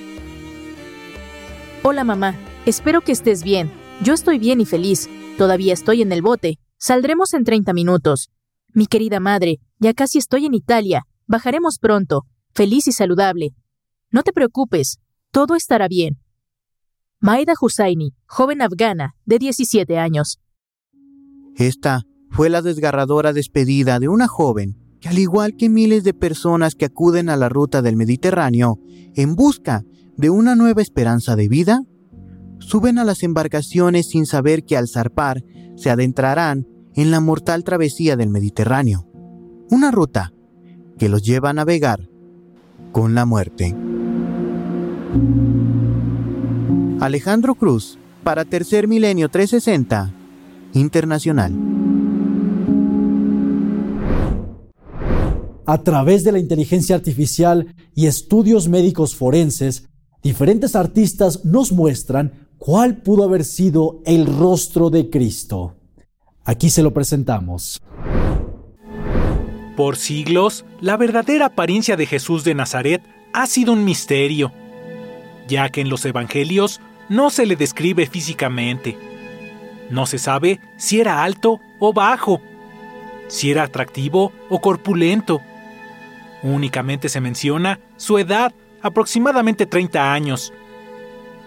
[1.83, 3.69] Hola mamá, espero que estés bien.
[4.01, 5.09] Yo estoy bien y feliz.
[5.37, 6.57] Todavía estoy en el bote.
[6.81, 8.31] Saldremos en 30 minutos.
[8.73, 11.05] Mi querida madre, ya casi estoy en Italia.
[11.27, 13.53] Bajaremos pronto, feliz y saludable.
[14.11, 14.97] No te preocupes,
[15.31, 16.21] todo estará bien.
[17.19, 20.39] Maida Hussaini, joven afgana, de 17 años.
[21.57, 26.75] Esta fue la desgarradora despedida de una joven que, al igual que miles de personas
[26.75, 28.79] que acuden a la ruta del Mediterráneo
[29.15, 29.83] en busca
[30.15, 31.81] de una nueva esperanza de vida,
[32.59, 35.43] suben a las embarcaciones sin saber que al zarpar
[35.79, 39.05] se adentrarán en la mortal travesía del Mediterráneo.
[39.71, 40.33] una ruta
[40.97, 42.09] que los lleva a navegar
[42.91, 43.75] con la muerte.
[46.99, 50.11] Alejandro Cruz, para Tercer Milenio 360,
[50.73, 51.53] Internacional.
[55.67, 59.87] A través de la inteligencia artificial y estudios médicos forenses,
[60.23, 65.77] diferentes artistas nos muestran cuál pudo haber sido el rostro de Cristo.
[66.43, 67.81] Aquí se lo presentamos.
[69.75, 74.51] Por siglos, la verdadera apariencia de Jesús de Nazaret ha sido un misterio,
[75.47, 78.97] ya que en los Evangelios no se le describe físicamente.
[79.89, 82.41] No se sabe si era alto o bajo,
[83.27, 85.39] si era atractivo o corpulento.
[86.43, 90.51] Únicamente se menciona su edad, aproximadamente 30 años.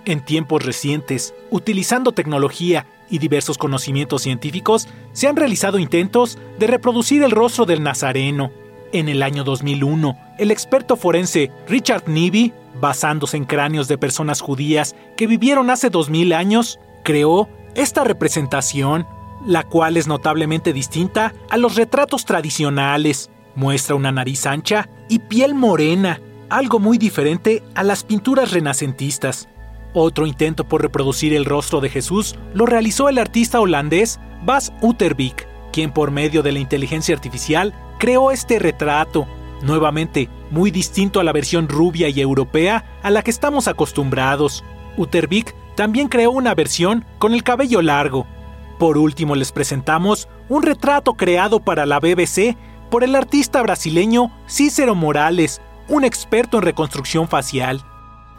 [0.04, 7.22] En tiempos recientes, utilizando tecnología y diversos conocimientos científicos, se han realizado intentos de reproducir
[7.22, 8.50] el rostro del Nazareno.
[8.92, 14.96] En el año 2001, el experto forense Richard Nivy, basándose en cráneos de personas judías
[15.16, 19.06] que vivieron hace 2000 años, creó esta representación,
[19.46, 23.30] la cual es notablemente distinta a los retratos tradicionales.
[23.54, 29.48] Muestra una nariz ancha y piel morena, algo muy diferente a las pinturas renacentistas.
[29.94, 35.46] Otro intento por reproducir el rostro de Jesús lo realizó el artista holandés Bas Uterbeek,
[35.70, 39.28] quien por medio de la inteligencia artificial creó este retrato,
[39.62, 44.64] nuevamente muy distinto a la versión rubia y europea a la que estamos acostumbrados.
[44.96, 48.26] Uterbeek también creó una versión con el cabello largo.
[48.78, 52.56] Por último les presentamos un retrato creado para la BBC
[52.90, 57.84] por el artista brasileño Cícero Morales, un experto en reconstrucción facial.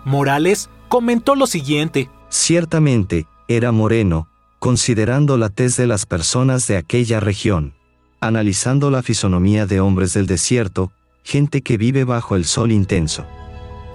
[0.03, 2.07] Morales comentó lo siguiente.
[2.29, 4.27] Ciertamente, era moreno,
[4.59, 7.73] considerando la tez de las personas de aquella región,
[8.19, 10.91] analizando la fisonomía de hombres del desierto,
[11.23, 13.25] gente que vive bajo el sol intenso.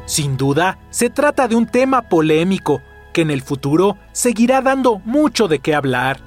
[0.07, 2.83] Sin duda, se trata de un tema polémico
[3.15, 6.19] que en el futuro seguirá dando mucho de qué hablar.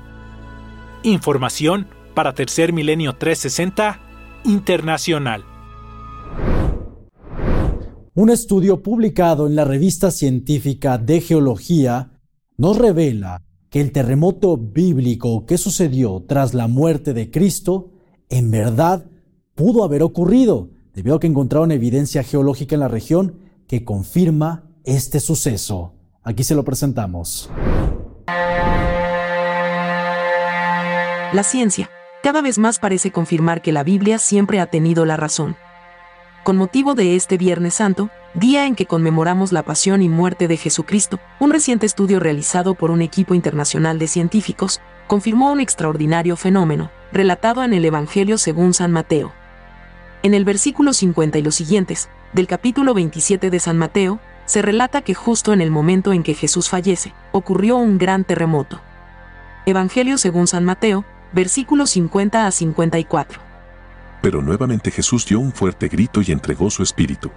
[1.03, 3.99] Información para Tercer Milenio 360
[4.45, 5.43] Internacional.
[8.13, 12.11] Un estudio publicado en la revista científica de Geología
[12.57, 17.93] nos revela que el terremoto bíblico que sucedió tras la muerte de Cristo
[18.27, 19.05] en verdad
[19.55, 25.21] pudo haber ocurrido, debido a que encontraron evidencia geológica en la región que confirma este
[25.21, 25.93] suceso.
[26.21, 27.49] Aquí se lo presentamos.
[31.31, 31.89] La ciencia
[32.21, 35.55] cada vez más parece confirmar que la Biblia siempre ha tenido la razón
[36.43, 40.57] con motivo de este Viernes Santo, día en que conmemoramos la pasión y muerte de
[40.57, 46.89] Jesucristo, un reciente estudio realizado por un equipo internacional de científicos confirmó un extraordinario fenómeno,
[47.11, 49.33] relatado en el Evangelio según San Mateo.
[50.23, 55.01] En el versículo 50 y los siguientes, del capítulo 27 de San Mateo, se relata
[55.01, 58.81] que justo en el momento en que Jesús fallece, ocurrió un gran terremoto.
[59.65, 63.50] Evangelio según San Mateo, versículos 50 a 54.
[64.21, 67.31] Pero nuevamente Jesús dio un fuerte grito y entregó su espíritu.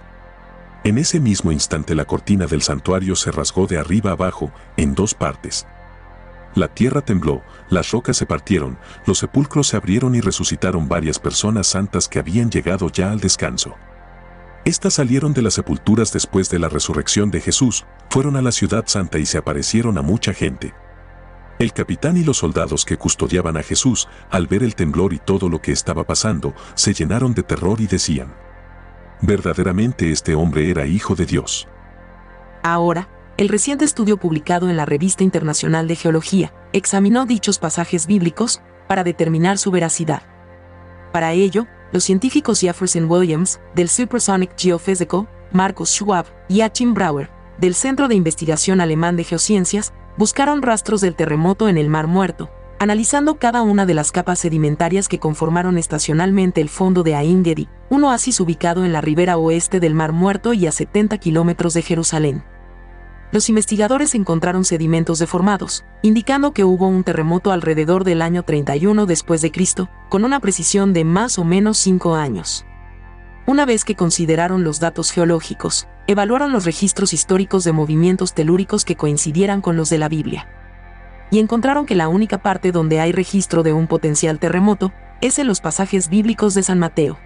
[0.83, 5.15] En ese mismo instante la cortina del santuario se rasgó de arriba abajo, en dos
[5.15, 5.65] partes.
[6.53, 11.67] La tierra tembló, las rocas se partieron, los sepulcros se abrieron y resucitaron varias personas
[11.67, 13.75] santas que habían llegado ya al descanso.
[14.63, 18.85] Estas salieron de las sepulturas después de la resurrección de Jesús, fueron a la ciudad
[18.87, 20.73] santa y se aparecieron a mucha gente.
[21.57, 25.47] El capitán y los soldados que custodiaban a Jesús, al ver el temblor y todo
[25.47, 28.35] lo que estaba pasando, se llenaron de terror y decían,
[29.21, 31.67] verdaderamente este hombre era hijo de Dios.
[32.61, 38.61] Ahora, el reciente estudio publicado en la Revista Internacional de Geología examinó dichos pasajes bíblicos
[38.87, 40.23] para determinar su veracidad.
[41.13, 47.75] Para ello, los científicos Jefferson Williams, del Supersonic Geophysical, Marcus Schwab y Achim Brauer, del
[47.75, 52.49] Centro de Investigación Alemán de Geociencias, buscaron rastros del terremoto en el Mar Muerto,
[52.79, 57.69] analizando cada una de las capas sedimentarias que conformaron estacionalmente el fondo de Ain Gedi,
[57.89, 61.81] un oasis ubicado en la ribera oeste del Mar Muerto y a 70 kilómetros de
[61.81, 62.43] Jerusalén.
[63.31, 69.41] Los investigadores encontraron sedimentos deformados, indicando que hubo un terremoto alrededor del año 31 después
[69.41, 72.65] de Cristo, con una precisión de más o menos 5 años.
[73.47, 78.95] Una vez que consideraron los datos geológicos, evaluaron los registros históricos de movimientos telúricos que
[78.95, 80.47] coincidieran con los de la Biblia.
[81.31, 85.47] Y encontraron que la única parte donde hay registro de un potencial terremoto es en
[85.47, 87.17] los pasajes bíblicos de San Mateo.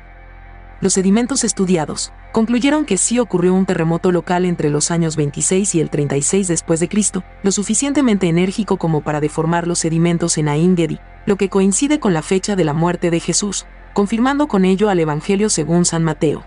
[0.82, 5.82] Los sedimentos estudiados concluyeron que sí ocurrió un terremoto local entre los años 26 y
[5.82, 10.78] el 36 después de Cristo, lo suficientemente enérgico como para deformar los sedimentos en Ain
[10.78, 14.90] Gedi, lo que coincide con la fecha de la muerte de Jesús, confirmando con ello
[14.90, 16.46] al Evangelio según San Mateo.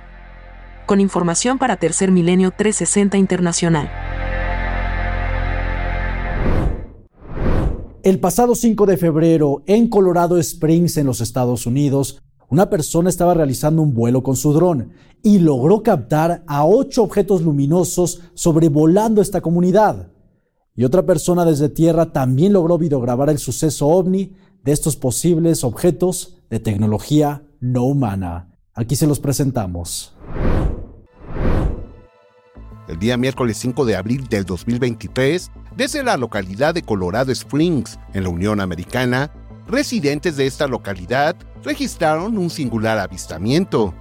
[0.93, 3.91] Con información para Tercer Milenio 360 Internacional.
[8.03, 13.33] El pasado 5 de febrero, en Colorado Springs, en los Estados Unidos, una persona estaba
[13.33, 19.41] realizando un vuelo con su dron y logró captar a ocho objetos luminosos sobrevolando esta
[19.41, 20.13] comunidad.
[20.77, 26.37] Y otra persona desde tierra también logró videograbar el suceso ovni de estos posibles objetos
[26.51, 28.51] de tecnología no humana.
[28.75, 30.15] Aquí se los presentamos.
[32.93, 38.25] El día miércoles 5 de abril del 2023, desde la localidad de Colorado Springs, en
[38.25, 39.33] la Unión Americana,
[39.67, 41.35] residentes de esta localidad
[41.65, 43.95] registraron un singular avistamiento.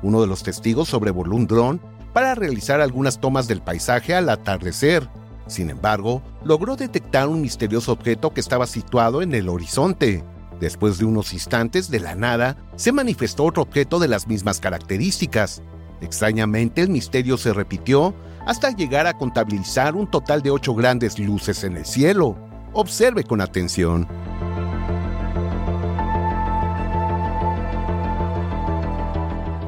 [0.00, 1.80] Uno de los testigos sobrevoló un dron
[2.12, 5.10] para realizar algunas tomas del paisaje al atardecer.
[5.48, 10.22] Sin embargo, logró detectar un misterioso objeto que estaba situado en el horizonte.
[10.60, 15.62] Después de unos instantes, de la nada, se manifestó otro objeto de las mismas características.
[16.00, 18.14] Extrañamente, el misterio se repitió
[18.46, 22.38] hasta llegar a contabilizar un total de ocho grandes luces en el cielo.
[22.72, 24.06] Observe con atención.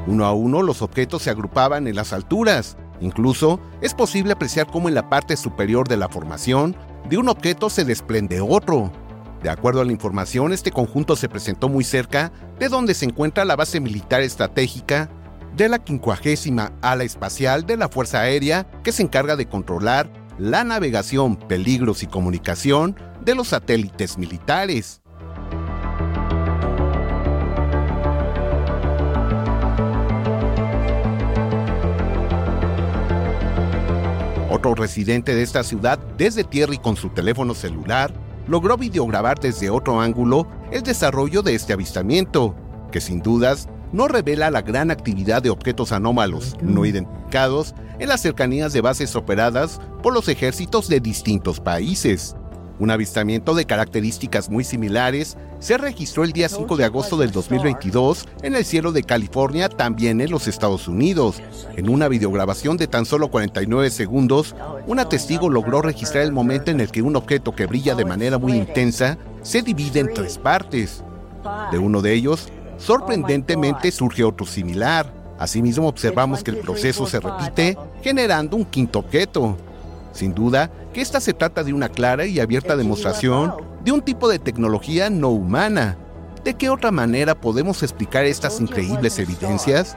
[0.07, 2.79] Uno a uno los objetos se agrupaban en las alturas.
[3.01, 6.75] Incluso es posible apreciar cómo en la parte superior de la formación
[7.11, 8.91] de un objeto se desprende otro.
[9.43, 13.45] De acuerdo a la información, este conjunto se presentó muy cerca de donde se encuentra
[13.45, 15.11] la base militar estratégica
[15.59, 20.63] de la 50 ala espacial de la Fuerza Aérea que se encarga de controlar la
[20.63, 22.95] navegación, peligros y comunicación
[23.25, 25.03] de los satélites militares.
[34.49, 38.15] Otro residente de esta ciudad, desde tierra y con su teléfono celular,
[38.47, 42.55] logró videograbar desde otro ángulo el desarrollo de este avistamiento,
[42.93, 48.21] que sin dudas no revela la gran actividad de objetos anómalos no identificados en las
[48.21, 52.37] cercanías de bases operadas por los ejércitos de distintos países.
[52.79, 58.29] Un avistamiento de características muy similares se registró el día 5 de agosto del 2022
[58.43, 61.43] en el cielo de California, también en los Estados Unidos.
[61.77, 64.55] En una videograbación de tan solo 49 segundos,
[64.87, 68.39] una testigo logró registrar el momento en el que un objeto que brilla de manera
[68.39, 71.03] muy intensa se divide en tres partes.
[71.73, 72.49] De uno de ellos,
[72.79, 75.13] sorprendentemente surge otro similar.
[75.39, 79.57] Asimismo observamos que el proceso se repite, generando un quinto objeto.
[80.13, 83.55] Sin duda que esta se trata de una clara y abierta demostración
[83.85, 85.97] de un tipo de tecnología no humana.
[86.43, 89.97] ¿De qué otra manera podemos explicar estas increíbles evidencias?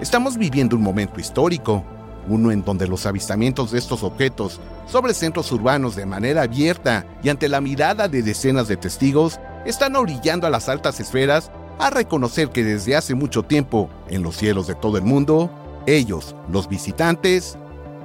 [0.00, 1.84] Estamos viviendo un momento histórico,
[2.28, 7.28] uno en donde los avistamientos de estos objetos sobre centros urbanos de manera abierta y
[7.28, 12.50] ante la mirada de decenas de testigos están orillando a las altas esferas a reconocer
[12.50, 15.50] que desde hace mucho tiempo, en los cielos de todo el mundo,
[15.86, 17.56] ellos, los visitantes,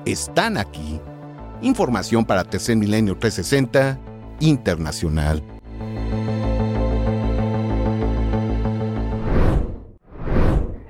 [0.05, 0.99] están aquí.
[1.61, 3.99] Información para Tercer Milenio 360
[4.39, 5.43] Internacional.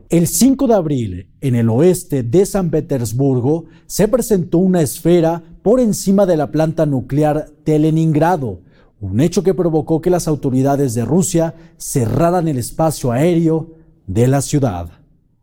[0.10, 5.82] El 5 de abril, en el oeste de San Petersburgo, se presentó una esfera por
[5.82, 8.62] encima de la planta nuclear de Leningrado,
[9.00, 13.76] un hecho que provocó que las autoridades de Rusia cerraran el espacio aéreo
[14.08, 14.90] de la ciudad.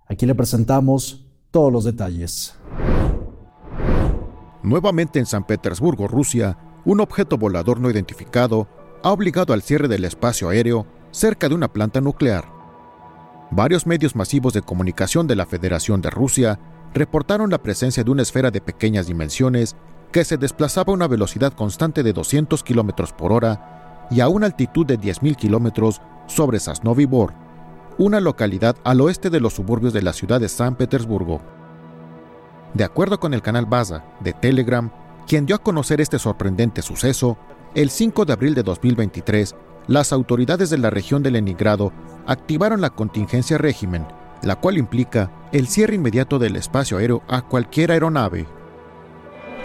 [0.07, 2.55] Aquí le presentamos todos los detalles.
[4.63, 8.67] Nuevamente en San Petersburgo, Rusia, un objeto volador no identificado
[9.03, 12.47] ha obligado al cierre del espacio aéreo cerca de una planta nuclear.
[13.51, 16.59] Varios medios masivos de comunicación de la Federación de Rusia
[16.93, 19.77] reportaron la presencia de una esfera de pequeñas dimensiones
[20.15, 24.47] que se desplazaba a una velocidad constante de 200 km por hora y a una
[24.47, 27.33] altitud de 10.000 km sobre Sasnovy Bor,
[27.99, 31.41] una localidad al oeste de los suburbios de la ciudad de San Petersburgo.
[32.75, 34.89] De acuerdo con el canal Baza de Telegram,
[35.27, 37.37] quien dio a conocer este sorprendente suceso,
[37.75, 39.57] el 5 de abril de 2023,
[39.89, 41.93] las autoridades de la región de Leningrado
[42.25, 44.07] activaron la contingencia régimen,
[44.43, 48.47] la cual implica el cierre inmediato del espacio aéreo a cualquier aeronave.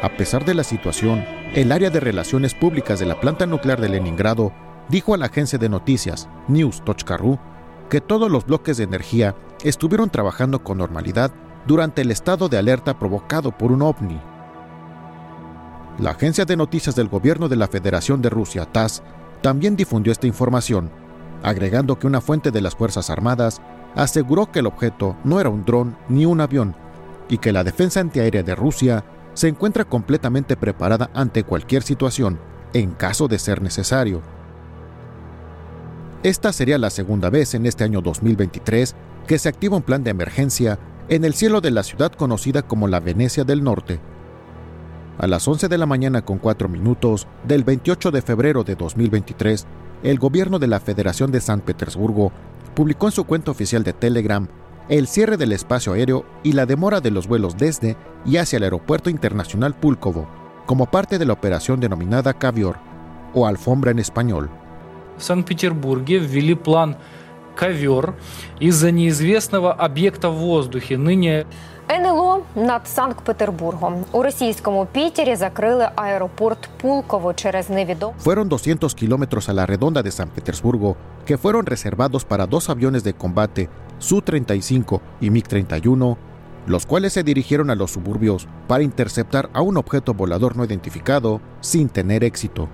[0.02, 3.90] A pesar de la situación, el área de relaciones públicas de la planta nuclear de
[3.90, 4.54] Leningrado
[4.88, 7.38] dijo a la agencia de noticias News.ru
[7.90, 11.32] que todos los bloques de energía estuvieron trabajando con normalidad
[11.68, 14.22] durante el estado de alerta provocado por un ovni.
[16.00, 19.04] La agencia de noticias del gobierno de la Federación de Rusia, TASS,
[19.42, 20.90] también difundió esta información,
[21.44, 23.62] agregando que una fuente de las Fuerzas Armadas
[23.96, 26.74] aseguró que el objeto no era un dron ni un avión
[27.28, 29.04] y que la defensa antiaérea de Rusia
[29.40, 32.38] se encuentra completamente preparada ante cualquier situación,
[32.74, 34.22] en caso de ser necesario.
[36.24, 40.12] Esta sería la segunda vez en este año 2023 que se activa un plan de
[40.12, 40.78] emergencia
[41.08, 44.02] en el cielo de la ciudad conocida como la Venecia del Norte.
[45.18, 49.68] A las 11 de la mañana con 4 minutos del 28 de febrero de 2023,
[50.04, 52.34] el gobierno de la Federación de San Petersburgo
[52.76, 54.50] publicó en su cuenta oficial de Telegram
[54.89, 58.65] el cierre del espacio aéreo y la demora de los vuelos desde y hacia el
[58.65, 60.29] aeropuerto internacional Pulkovo,
[60.67, 62.77] como parte de la operación denominada Cavior,
[63.33, 64.51] o alfombra en español.
[65.19, 66.97] San Petersburgo ввели план
[67.57, 68.15] «Ковер»
[68.59, 71.47] из-за неизвестного объекта в воздухе, ныне
[71.89, 74.05] НЛО над Санкт-Петербургом.
[74.13, 78.13] У російському Пітері закрили аеропорт Пулково через невідом.
[78.25, 83.05] Fueron 200 kilómetros a la redonda de San Petersburgo que fueron reservados para dos aviones
[83.05, 83.69] de combate
[83.99, 86.17] Su-35 y MiG-31,
[86.67, 91.41] los cuales se dirigieron a los suburbios para interceptar a un objeto volador no identificado
[91.61, 92.69] sin tener éxito.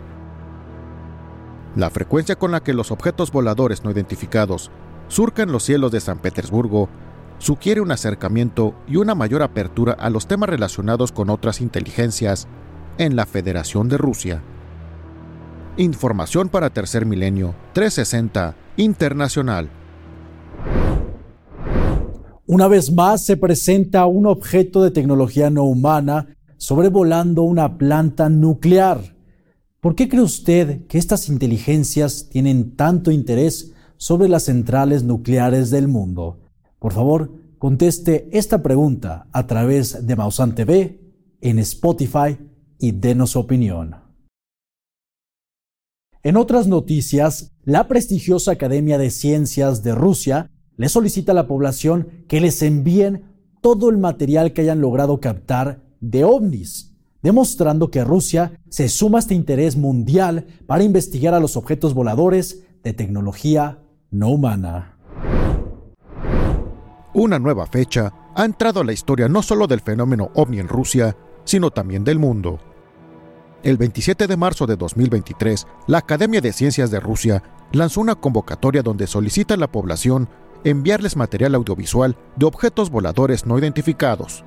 [1.77, 4.71] La frecuencia con la que los objetos voladores no identificados
[5.09, 6.89] surcan los cielos de San Petersburgo
[7.38, 12.48] sugiere un acercamiento y una mayor apertura a los temas relacionados con otras inteligencias
[12.98, 14.42] en la Federación de Rusia.
[15.78, 19.70] Información para Tercer Milenio 360 Internacional.
[22.48, 29.16] Una vez más se presenta un objeto de tecnología no humana sobrevolando una planta nuclear.
[29.80, 35.88] ¿Por qué cree usted que estas inteligencias tienen tanto interés sobre las centrales nucleares del
[35.88, 36.45] mundo?
[36.80, 41.00] Por favor, conteste esta pregunta a través de Mausan TV
[41.42, 42.38] en Spotify
[42.80, 43.96] y denos su opinión.
[46.24, 52.26] En otras noticias, la prestigiosa Academia de Ciencias de Rusia le solicita a la población
[52.28, 53.24] que les envíen
[53.62, 56.96] todo el material que hayan logrado captar de ovnis
[57.26, 62.68] demostrando que Rusia se suma a este interés mundial para investigar a los objetos voladores
[62.84, 63.80] de tecnología
[64.12, 64.95] no humana.
[67.16, 71.16] Una nueva fecha ha entrado a la historia no solo del fenómeno ovni en Rusia,
[71.46, 72.60] sino también del mundo.
[73.64, 77.42] El 27 de marzo de 2023, la Academia de Ciencias de Rusia
[77.72, 80.28] lanzó una convocatoria donde solicita a la población
[80.66, 84.44] enviarles material audiovisual de objetos voladores no identificados.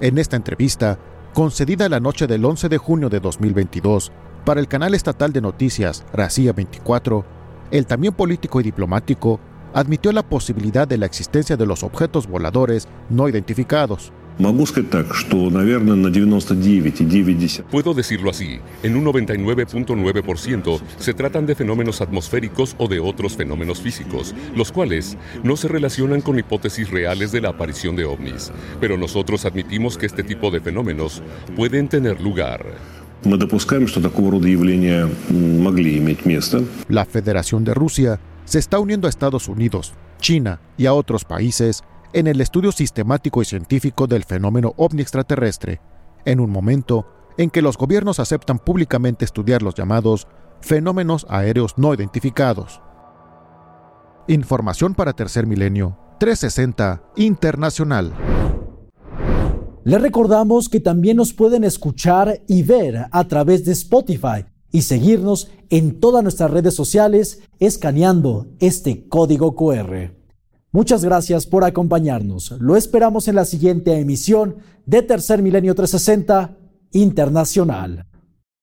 [0.00, 0.98] En esta entrevista,
[1.32, 4.10] concedida la noche del 11 de junio de 2022
[4.44, 7.24] para el canal estatal de noticias Racia 24,
[7.70, 9.40] el también político y diplomático
[9.74, 14.12] admitió la posibilidad de la existencia de los objetos voladores no identificados.
[17.70, 23.80] Puedo decirlo así, en un 99.9% se tratan de fenómenos atmosféricos o de otros fenómenos
[23.80, 28.98] físicos, los cuales no se relacionan con hipótesis reales de la aparición de ovnis, pero
[28.98, 31.22] nosotros admitimos que este tipo de fenómenos
[31.56, 32.66] pueden tener lugar.
[36.88, 41.82] La Federación de Rusia se está uniendo a Estados Unidos, China y a otros países
[42.16, 45.82] en el estudio sistemático y científico del fenómeno ovni extraterrestre,
[46.24, 47.06] en un momento
[47.36, 50.26] en que los gobiernos aceptan públicamente estudiar los llamados
[50.62, 52.80] fenómenos aéreos no identificados.
[54.28, 58.14] Información para Tercer Milenio 360 Internacional.
[59.84, 65.50] Les recordamos que también nos pueden escuchar y ver a través de Spotify y seguirnos
[65.68, 70.25] en todas nuestras redes sociales escaneando este código QR.
[70.76, 72.50] Muchas gracias por acompañarnos.
[72.60, 76.54] Lo esperamos en la siguiente emisión de Tercer Milenio 360
[76.92, 78.04] Internacional.